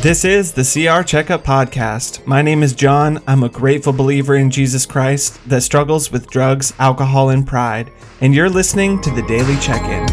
[0.00, 2.24] This is the CR Checkup Podcast.
[2.24, 3.20] My name is John.
[3.26, 7.90] I'm a grateful believer in Jesus Christ that struggles with drugs, alcohol, and pride.
[8.20, 10.06] And you're listening to the Daily Check In.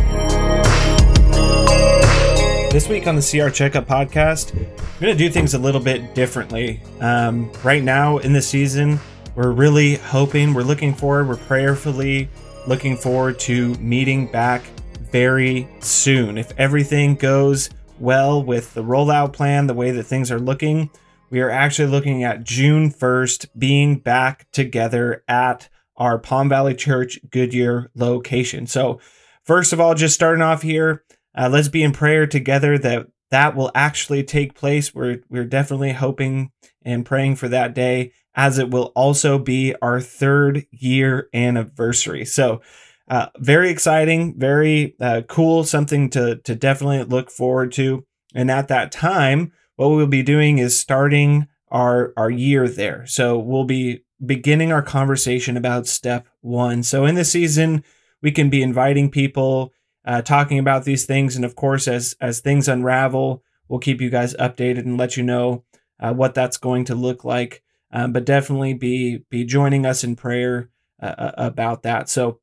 [2.72, 6.16] This week on the CR Checkup Podcast, I'm going to do things a little bit
[6.16, 6.82] differently.
[7.00, 9.00] Um, right now in the season,
[9.36, 12.28] we're really hoping, we're looking forward, we're prayerfully
[12.66, 14.64] looking forward to meeting back
[15.12, 16.40] very soon.
[16.40, 20.90] If everything goes well with the rollout plan, the way that things are looking,
[21.30, 27.20] we are actually looking at June 1st being back together at our Palm Valley Church
[27.30, 28.68] Goodyear location.
[28.68, 29.00] So,
[29.44, 31.04] first of all, just starting off here,
[31.38, 34.94] uh, let's be in prayer together that that will actually take place.
[34.94, 36.52] We're we're definitely hoping
[36.84, 42.26] and praying for that day, as it will also be our third year anniversary.
[42.26, 42.62] So,
[43.08, 48.06] uh, very exciting, very uh, cool, something to to definitely look forward to.
[48.34, 53.06] And at that time, what we'll be doing is starting our our year there.
[53.06, 56.84] So we'll be beginning our conversation about step one.
[56.84, 57.84] So in this season,
[58.22, 59.72] we can be inviting people,
[60.06, 64.10] uh, talking about these things, and of course, as as things unravel, we'll keep you
[64.10, 65.64] guys updated and let you know
[66.00, 67.62] uh, what that's going to look like.
[67.92, 70.70] Um, but definitely be be joining us in prayer
[71.02, 72.10] uh, uh about that.
[72.10, 72.40] So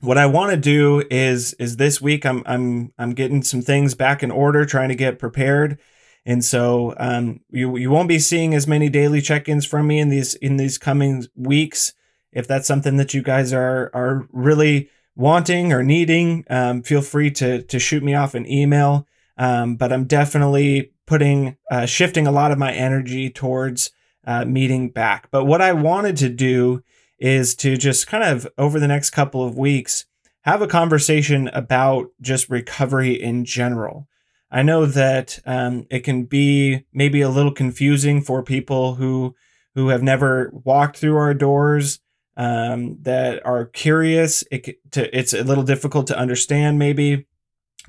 [0.00, 3.94] what I want to do is is this week I'm I'm I'm getting some things
[3.94, 5.78] back in order, trying to get prepared,
[6.24, 10.08] and so um, you you won't be seeing as many daily check-ins from me in
[10.08, 11.94] these in these coming weeks.
[12.32, 17.30] If that's something that you guys are are really wanting or needing, um, feel free
[17.32, 19.06] to to shoot me off an email.
[19.36, 23.90] Um, but I'm definitely putting uh, shifting a lot of my energy towards
[24.26, 25.28] uh, meeting back.
[25.30, 26.82] But what I wanted to do
[27.18, 30.06] is to just kind of over the next couple of weeks
[30.42, 34.08] have a conversation about just recovery in general.
[34.50, 39.34] I know that um, it can be maybe a little confusing for people who
[39.74, 41.98] who have never walked through our doors
[42.36, 44.44] um, that are curious.
[44.50, 47.26] It, to, it's a little difficult to understand maybe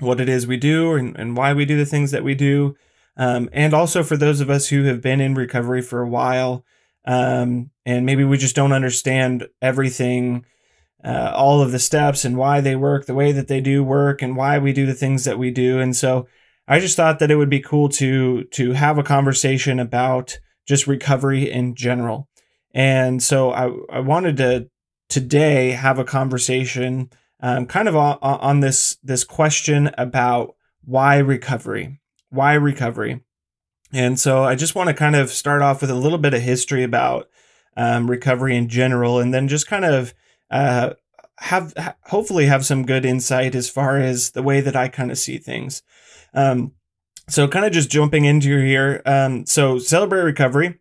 [0.00, 2.74] what it is we do and, and why we do the things that we do.
[3.16, 6.64] Um, and also for those of us who have been in recovery for a while,
[7.06, 10.44] um, and maybe we just don't understand everything,
[11.04, 14.22] uh, all of the steps and why they work the way that they do work
[14.22, 15.78] and why we do the things that we do.
[15.78, 16.26] And so
[16.66, 20.86] I just thought that it would be cool to to have a conversation about just
[20.86, 22.28] recovery in general.
[22.74, 24.68] And so I, I wanted to
[25.08, 32.00] today have a conversation um, kind of on, on this this question about why recovery
[32.30, 33.20] why recovery
[33.92, 36.42] and so I just want to kind of start off with a little bit of
[36.42, 37.28] history about
[37.76, 40.14] um, recovery in general, and then just kind of
[40.50, 40.94] uh,
[41.38, 41.74] have
[42.04, 45.38] hopefully have some good insight as far as the way that I kind of see
[45.38, 45.82] things.
[46.34, 46.72] Um,
[47.28, 49.02] so kind of just jumping into here.
[49.04, 50.78] Um, so celebrate recovery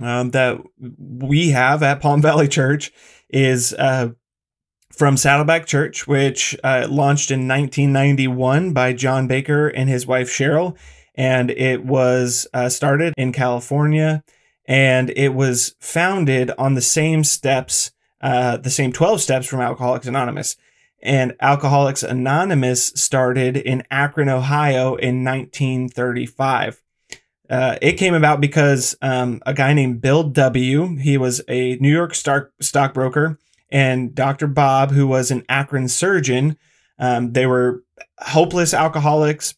[0.00, 2.92] um, that we have at Palm Valley Church
[3.30, 4.10] is uh,
[4.92, 10.76] from Saddleback Church, which uh, launched in 1991 by John Baker and his wife Cheryl
[11.16, 14.22] and it was uh, started in California,
[14.66, 20.06] and it was founded on the same steps, uh, the same 12 steps from Alcoholics
[20.06, 20.56] Anonymous.
[21.02, 26.82] And Alcoholics Anonymous started in Akron, Ohio in 1935.
[27.48, 30.96] Uh, it came about because um, a guy named Bill W.
[30.96, 33.38] He was a New York stock stockbroker,
[33.70, 34.46] and Dr.
[34.46, 36.56] Bob, who was an Akron surgeon.
[36.98, 37.84] Um, they were
[38.18, 39.54] hopeless alcoholics,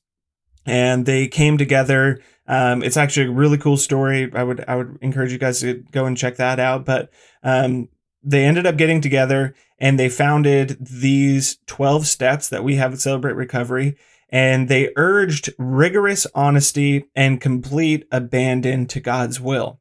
[0.69, 2.21] and they came together.
[2.47, 4.31] Um, it's actually a really cool story.
[4.35, 6.85] I would I would encourage you guys to go and check that out.
[6.85, 7.11] But
[7.43, 7.89] um,
[8.23, 13.01] they ended up getting together and they founded these 12 steps that we have at
[13.01, 13.97] Celebrate Recovery.
[14.31, 19.81] And they urged rigorous honesty and complete abandon to God's will.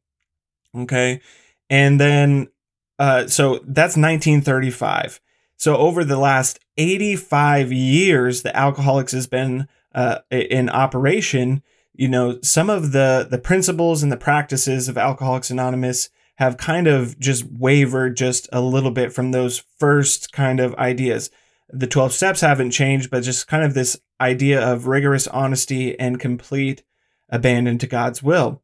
[0.73, 1.19] Okay.
[1.69, 2.47] And then,
[2.97, 5.19] uh, so that's 1935.
[5.57, 9.67] So over the last 85 years, the Alcoholics has been
[9.97, 11.63] uh, in operation,
[11.93, 16.85] you know, some of the the principles and the practices of Alcoholics Anonymous have kind
[16.85, 21.31] of just wavered just a little bit from those first kind of ideas.
[21.69, 26.19] The 12 steps haven't changed, but just kind of this idea of rigorous honesty and
[26.19, 26.83] complete
[27.29, 28.61] abandon to God's will.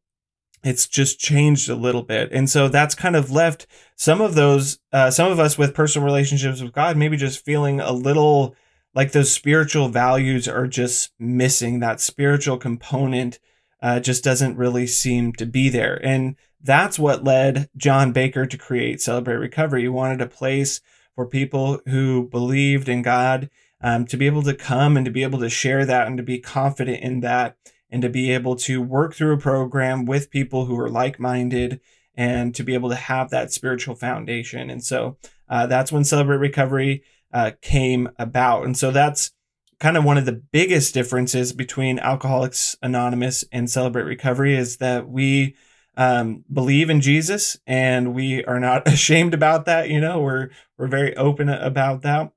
[0.64, 2.32] It's just changed a little bit.
[2.32, 3.66] And so that's kind of left
[3.96, 7.80] some of those, uh, some of us with personal relationships with God, maybe just feeling
[7.80, 8.56] a little
[8.96, 11.80] like those spiritual values are just missing.
[11.80, 13.40] That spiritual component
[13.82, 16.00] uh, just doesn't really seem to be there.
[16.04, 19.82] And that's what led John Baker to create Celebrate Recovery.
[19.82, 20.80] He wanted a place
[21.16, 23.50] for people who believed in God
[23.82, 26.24] um, to be able to come and to be able to share that and to
[26.24, 27.58] be confident in that
[27.92, 31.82] and to be able to work through a program with people who are like minded
[32.16, 34.70] and to be able to have that spiritual foundation.
[34.70, 35.18] And so
[35.50, 38.64] uh, that's when Celebrate Recovery uh, came about.
[38.64, 39.32] And so that's
[39.80, 45.10] kind of one of the biggest differences between Alcoholics Anonymous and Celebrate Recovery is that
[45.10, 45.56] we
[45.98, 49.90] um, believe in Jesus and we are not ashamed about that.
[49.90, 52.32] You know, we're, we're very open about that.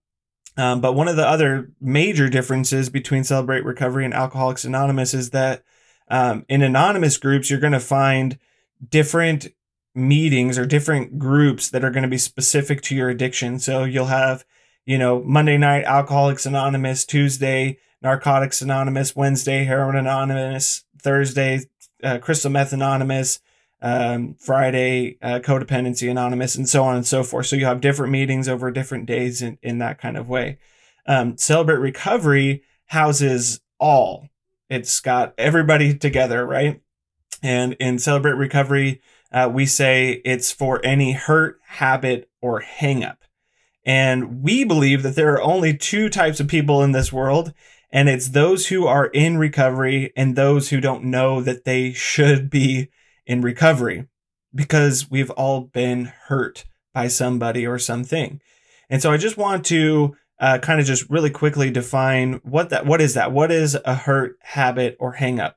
[0.56, 5.30] Um, but one of the other major differences between Celebrate Recovery and Alcoholics Anonymous is
[5.30, 5.62] that
[6.08, 8.38] um, in anonymous groups, you're going to find
[8.88, 9.48] different
[9.94, 13.58] meetings or different groups that are going to be specific to your addiction.
[13.58, 14.44] So you'll have,
[14.86, 21.60] you know, Monday night Alcoholics Anonymous, Tuesday Narcotics Anonymous, Wednesday Heroin Anonymous, Thursday
[22.02, 23.40] uh, Crystal Meth Anonymous,
[23.82, 27.46] um, Friday uh, Codependency Anonymous, and so on and so forth.
[27.46, 30.58] So you have different meetings over different days in, in that kind of way.
[31.06, 34.28] Um, Celebrate Recovery houses all.
[34.68, 36.80] It's got everybody together, right?
[37.42, 39.00] And in Celebrate Recovery,
[39.32, 43.18] uh, we say it's for any hurt, habit, or hangup.
[43.86, 47.54] And we believe that there are only two types of people in this world,
[47.92, 52.50] and it's those who are in recovery and those who don't know that they should
[52.50, 52.88] be
[53.26, 54.08] in recovery
[54.52, 58.40] because we've all been hurt by somebody or something.
[58.90, 62.86] And so I just want to uh, kind of just really quickly define what that
[62.86, 63.32] what is that?
[63.32, 65.54] What is a hurt habit or hangup?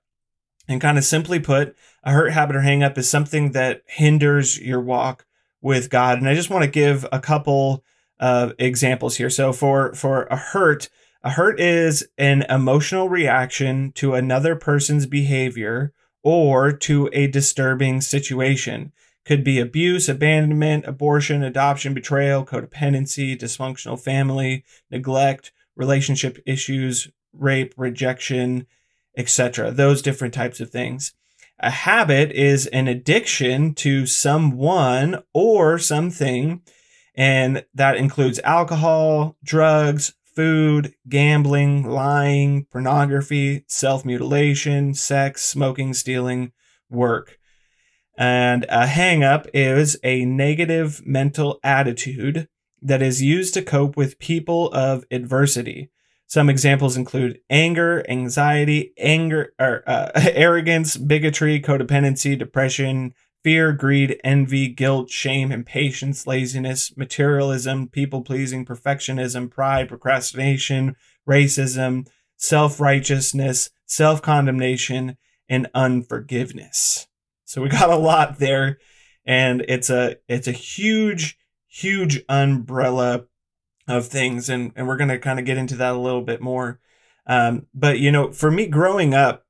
[0.68, 4.80] And kind of simply put, a hurt habit or hangup is something that hinders your
[4.80, 5.26] walk
[5.62, 6.20] with God.
[6.20, 7.84] And I just want to give a couple
[8.20, 9.30] of examples here.
[9.30, 10.90] So for for a hurt,
[11.24, 15.94] a hurt is an emotional reaction to another person's behavior
[16.24, 18.92] or to a disturbing situation.
[19.26, 28.66] Could be abuse, abandonment, abortion, adoption, betrayal, codependency, dysfunctional family, neglect, relationship issues, rape, rejection,
[29.18, 29.72] etc.
[29.72, 31.14] Those different types of things.
[31.60, 36.62] A habit is an addiction to someone or something,
[37.20, 46.54] and that includes alcohol, drugs, food, gambling, lying, pornography, self mutilation, sex, smoking, stealing,
[46.90, 47.38] work.
[48.18, 52.48] And a hang up is a negative mental attitude
[52.82, 55.92] that is used to cope with people of adversity.
[56.26, 63.14] Some examples include anger, anxiety, anger, or, uh, arrogance, bigotry, codependency, depression,
[63.44, 70.96] fear, greed, envy, guilt, shame, impatience, laziness, materialism, people pleasing, perfectionism, pride, procrastination,
[71.28, 72.08] racism,
[72.38, 77.08] self righteousness, self condemnation, and unforgiveness.
[77.46, 78.78] So we got a lot there,
[79.26, 81.38] and it's a it's a huge,
[81.68, 83.26] huge umbrella
[83.88, 86.80] of things, and and we're gonna kind of get into that a little bit more.
[87.26, 89.46] Um, but you know, for me growing up,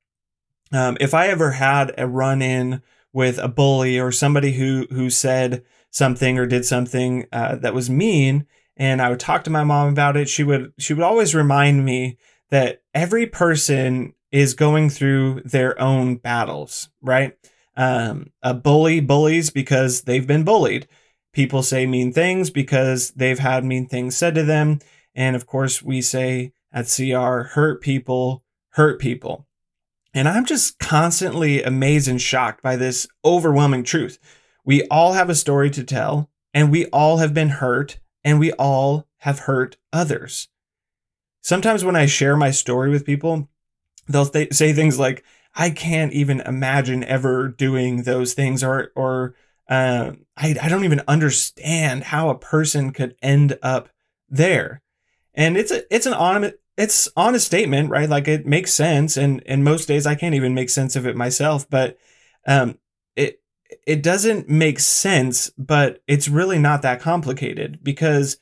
[0.72, 5.10] um, if I ever had a run in with a bully or somebody who who
[5.10, 8.46] said something or did something uh, that was mean,
[8.76, 11.84] and I would talk to my mom about it, she would she would always remind
[11.84, 12.18] me
[12.50, 17.36] that every person is going through their own battles, right?
[17.76, 20.86] Um, a bully bullies because they've been bullied.
[21.32, 24.80] People say mean things because they've had mean things said to them.
[25.14, 29.46] And of course, we say at CR, hurt people hurt people.
[30.12, 34.18] And I'm just constantly amazed and shocked by this overwhelming truth.
[34.64, 38.52] We all have a story to tell, and we all have been hurt, and we
[38.52, 40.48] all have hurt others.
[41.42, 43.48] Sometimes when I share my story with people,
[44.08, 45.24] they'll th- say things like,
[45.54, 49.34] I can't even imagine ever doing those things, or, or,
[49.68, 53.88] uh, I, I don't even understand how a person could end up
[54.28, 54.82] there.
[55.34, 58.08] And it's a, it's an honest, it's honest statement, right?
[58.08, 59.16] Like it makes sense.
[59.16, 61.98] And, and most days I can't even make sense of it myself, but,
[62.46, 62.78] um,
[63.16, 63.40] it,
[63.86, 68.38] it doesn't make sense, but it's really not that complicated because,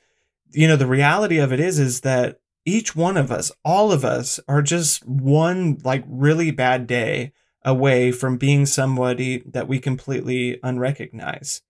[0.50, 4.04] you know, the reality of it is, is that each one of us, all of
[4.04, 7.32] us are just one like really bad day
[7.64, 11.62] away from being somebody that we completely unrecognize.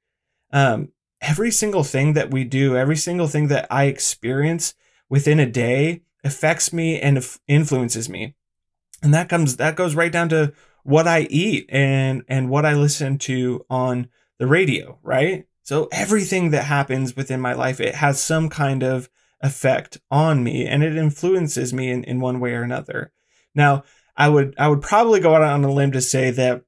[0.53, 0.89] Um,
[1.21, 4.75] every single thing that we do, every single thing that I experience
[5.09, 8.35] within a day affects me and influences me.
[9.03, 12.75] And that comes, that goes right down to what I eat and, and what I
[12.75, 14.09] listen to on
[14.39, 15.47] the radio, right?
[15.63, 19.09] So everything that happens within my life, it has some kind of
[19.41, 23.13] effect on me and it influences me in, in one way or another.
[23.55, 23.85] Now,
[24.17, 26.63] I would I would probably go out on a limb to say that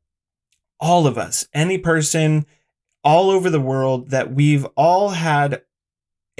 [0.79, 2.47] all of us, any person
[3.03, 5.63] all over the world, that we've all had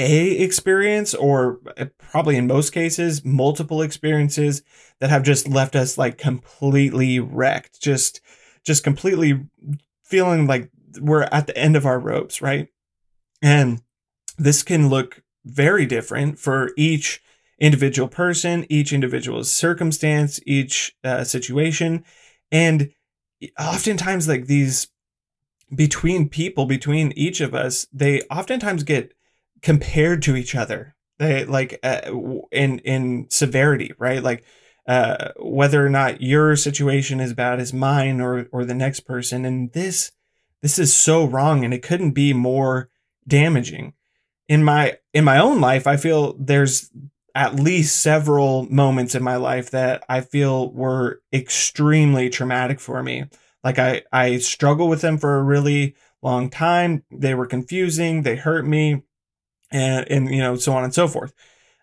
[0.01, 4.63] a experience or uh, probably in most cases multiple experiences
[4.99, 8.21] that have just left us like completely wrecked just
[8.65, 9.45] just completely
[10.03, 12.69] feeling like we're at the end of our ropes right?
[13.43, 13.83] And
[14.39, 17.23] this can look very different for each
[17.59, 22.05] individual person each individual circumstance each uh, situation.
[22.51, 22.91] And
[23.59, 24.89] oftentimes like these
[25.75, 29.13] between people between each of us they oftentimes get
[29.63, 30.95] compared to each other.
[31.19, 32.13] They like uh,
[32.51, 34.23] in in severity right?
[34.23, 34.45] Like
[34.87, 39.45] uh, whether or not your situation is bad as mine or or the next person.
[39.45, 40.13] And this
[40.63, 42.91] this is so wrong and it couldn't be more
[43.29, 43.95] damaging.
[44.49, 46.91] In my in my own life i feel there's
[47.37, 53.27] at least several moments in my life that i feel were extremely traumatic for me.
[53.63, 57.05] Like i i struggled with them for a really long time.
[57.11, 58.23] They were confusing.
[58.23, 59.03] They hurt me
[59.71, 61.33] and and you know so on and so forth.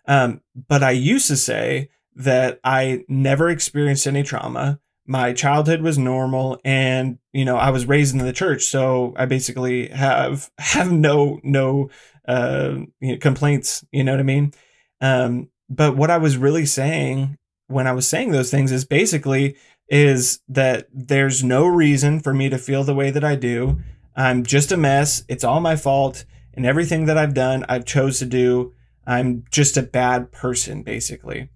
[0.06, 4.80] Um, but I used to say that I never experienced any trauma.
[5.06, 9.26] My childhood was normal, and you know I was raised in the church, so I
[9.26, 11.90] basically have have no no
[12.26, 13.84] uh, you know, complaints.
[13.92, 14.52] You know what I mean?
[15.00, 19.56] Um, but what I was really saying when I was saying those things is basically
[19.88, 23.80] is that there's no reason for me to feel the way that I do.
[24.16, 25.22] I'm just a mess.
[25.28, 26.24] It's all my fault
[26.58, 28.74] and everything that I've done, I've chose to do.
[29.06, 31.50] I'm just a bad person, basically.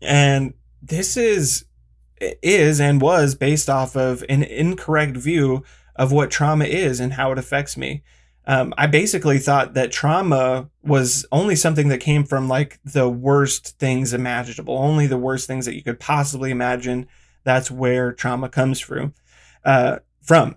[0.00, 1.64] And this is
[2.20, 5.64] is and was based off of an incorrect view
[5.96, 8.04] of what trauma is and how it affects me.
[8.46, 13.80] Um, I basically thought that trauma was only something that came from like the worst
[13.80, 17.08] things imaginable, only the worst things that you could possibly imagine.
[17.42, 19.12] That's where trauma comes from.
[19.64, 20.54] Uh, from.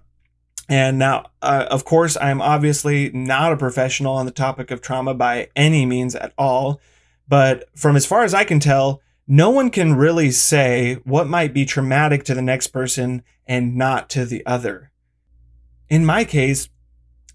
[0.70, 5.14] And now, uh, of course, I'm obviously not a professional on the topic of trauma
[5.14, 6.82] by any means at all.
[7.28, 11.54] But from as far as I can tell, no one can really say what might
[11.54, 14.92] be traumatic to the next person and not to the other.
[15.90, 16.70] In my case,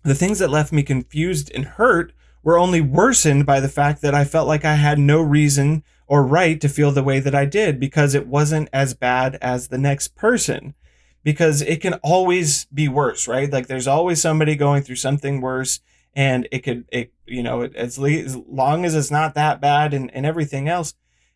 [0.02, 2.12] the things that left me confused and hurt
[2.42, 6.24] were only worsened by the fact that I felt like I had no reason or
[6.24, 9.78] right to feel the way that I did because it wasn't as bad as the
[9.78, 10.74] next person
[11.22, 13.52] because it can always be worse, right?
[13.52, 15.80] Like there's always somebody going through something worse
[16.14, 20.10] and it could, it, you know, as, as long as it's not that bad and,
[20.14, 20.94] and everything else,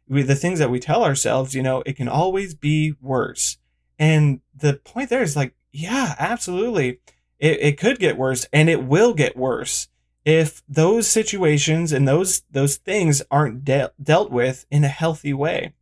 [0.08, 3.58] we, the things that we tell ourselves, you know, it can always be worse.
[3.98, 7.00] And the point there is like, yeah, absolutely.
[7.38, 9.88] It, it could get worse and it will get worse
[10.24, 15.72] if those situations and those, those things aren't de- dealt with in a healthy way.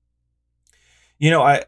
[1.18, 1.62] You know, I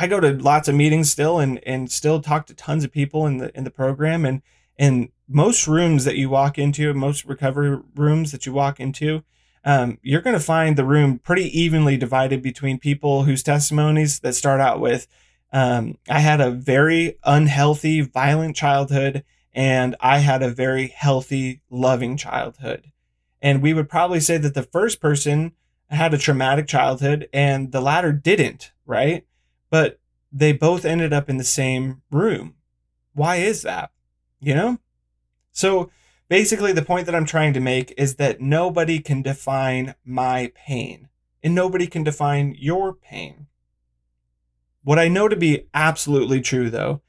[0.00, 3.26] I go to lots of meetings still and and still talk to tons of people
[3.26, 4.40] in the in the program and
[4.78, 9.22] and most rooms that you walk into, most recovery rooms that you walk into,
[9.62, 14.34] um, you're going to find the room pretty evenly divided between people whose testimonies that
[14.34, 15.06] start out with,
[15.52, 22.16] um, I had a very unhealthy, violent childhood, and I had a very healthy, loving
[22.16, 22.90] childhood.
[23.42, 25.52] And we would probably say that the first person
[25.90, 29.26] had a traumatic childhood and the latter didn't, right?
[29.70, 30.00] But
[30.32, 32.54] they both ended up in the same room.
[33.14, 33.90] Why is that?
[34.40, 34.78] You know?
[35.52, 35.90] So
[36.28, 41.08] basically, the point that I'm trying to make is that nobody can define my pain,
[41.42, 43.46] and nobody can define your pain.
[44.82, 47.02] What I know to be absolutely true, though,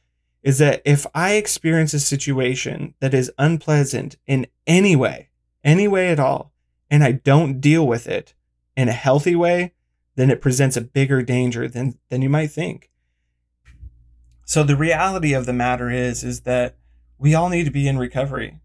[0.43, 5.29] is that if I experience a situation that is unpleasant in any way,
[5.63, 6.51] any way at all,
[6.89, 8.33] and I don't deal with it
[8.75, 9.73] in a healthy way,
[10.21, 12.91] then it presents a bigger danger than than you might think.
[14.45, 16.77] So the reality of the matter is is that
[17.17, 18.59] we all need to be in recovery.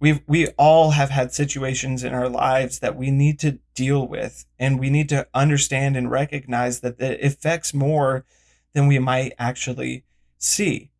[0.00, 4.46] We we all have had situations in our lives that we need to deal with
[4.58, 8.24] and we need to understand and recognize that it affects more
[8.72, 10.04] than we might actually
[10.38, 10.92] see.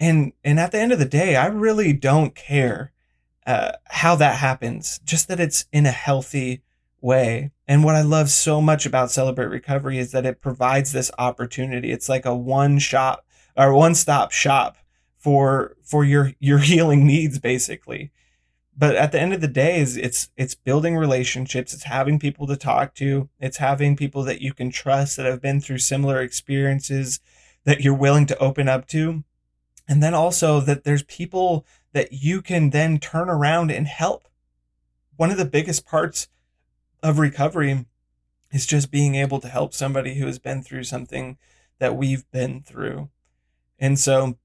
[0.00, 2.92] And and at the end of the day, I really don't care
[3.46, 4.98] uh, how that happens.
[5.04, 6.62] Just that it's in a healthy
[7.00, 7.50] way.
[7.66, 11.92] And what I love so much about Celebrate Recovery is that it provides this opportunity.
[11.92, 13.24] It's like a one shop
[13.56, 14.76] or one stop shop
[15.18, 18.12] for for your your healing needs basically.
[18.76, 22.46] But at the end of the day is it's it's building relationships, it's having people
[22.46, 26.22] to talk to, it's having people that you can trust that have been through similar
[26.22, 27.20] experiences
[27.64, 29.24] that you're willing to open up to.
[29.88, 34.28] And then also that there's people that you can then turn around and help.
[35.16, 36.28] One of the biggest parts
[37.02, 37.86] of recovery
[38.52, 41.36] is just being able to help somebody who has been through something
[41.78, 43.08] that we've been through.
[43.78, 44.38] And so,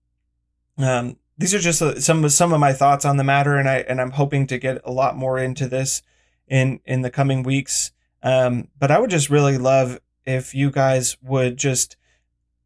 [0.78, 3.78] um, these are just uh, some some of my thoughts on the matter, and I
[3.78, 6.04] and I'm hoping to get a lot more into this
[6.48, 7.92] in in the coming weeks.
[8.22, 11.98] Um, but I would just really love if you guys would just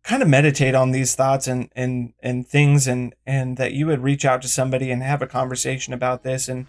[0.04, 4.04] kind of meditate on these thoughts and and and things and and that you would
[4.04, 6.68] reach out to somebody and have a conversation about this and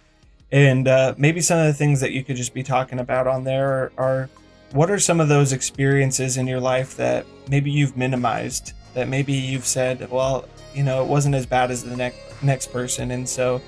[0.50, 3.44] and uh, maybe some of the things that you could just be talking about on
[3.44, 4.30] there are, are
[4.72, 9.32] what are some of those experiences in your life that maybe you've minimized that maybe
[9.32, 13.10] you've said well you know it wasn't as bad as the next next person.
[13.10, 13.60] And so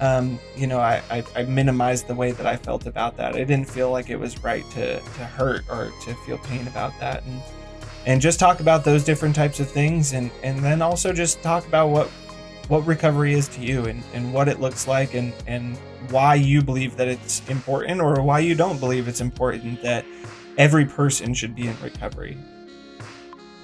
[0.00, 3.34] um, you know I, I, I minimized the way that i felt about that.
[3.34, 6.98] I didn't feel like it was right to to hurt or to feel pain about
[7.00, 7.22] that.
[7.24, 7.42] And
[8.06, 10.12] and just talk about those different types of things.
[10.12, 12.10] And and then also just talk about what
[12.68, 15.76] what recovery is to you and, and what it looks like and and
[16.10, 20.04] why you believe that it's important or why you don't believe it's important that
[20.58, 22.36] every person should be in recovery.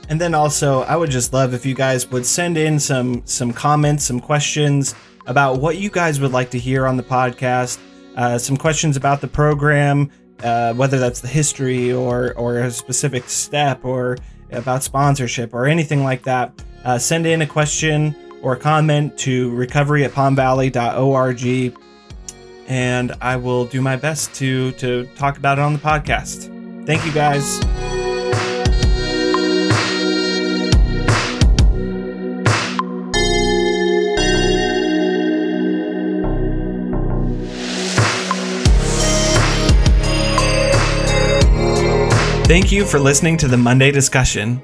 [0.09, 3.53] And then also, I would just love if you guys would send in some some
[3.53, 4.95] comments, some questions
[5.27, 7.79] about what you guys would like to hear on the podcast,
[8.17, 10.11] uh, some questions about the program,
[10.43, 14.17] uh, whether that's the history or or a specific step or
[14.51, 16.53] about sponsorship or anything like that.
[16.85, 21.75] Uh, send in a question or comment to recovery at palmvalley.org
[22.71, 26.47] and I will do my best to to talk about it on the podcast.
[26.87, 27.61] Thank you guys.
[42.47, 44.61] Thank you for listening to the Monday discussion.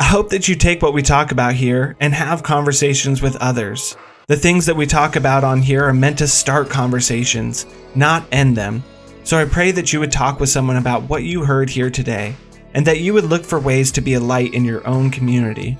[0.00, 3.98] I hope that you take what we talk about here and have conversations with others.
[4.28, 8.56] The things that we talk about on here are meant to start conversations, not end
[8.56, 8.82] them.
[9.24, 12.34] So I pray that you would talk with someone about what you heard here today,
[12.72, 15.76] and that you would look for ways to be a light in your own community.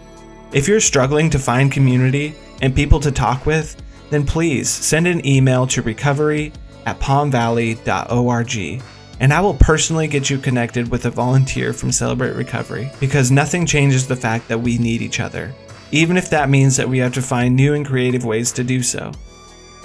[0.53, 3.75] If you're struggling to find community and people to talk with,
[4.11, 6.53] then please send an email to recovery
[6.85, 8.83] at palmvalley.org
[9.21, 13.67] and I will personally get you connected with a volunteer from Celebrate Recovery because nothing
[13.67, 15.53] changes the fact that we need each other,
[15.93, 18.83] even if that means that we have to find new and creative ways to do
[18.83, 19.13] so.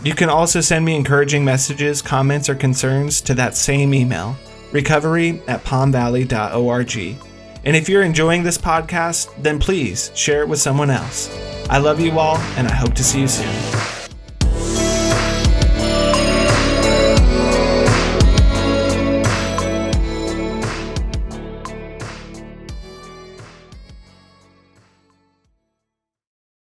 [0.04, 4.38] You can also send me encouraging messages, comments, or concerns to that same email,
[4.72, 7.18] recovery at palmvalley.org.
[7.66, 11.30] And if you're enjoying this podcast, then please share it with someone else.
[11.70, 13.95] I love you all, and I hope to see you soon.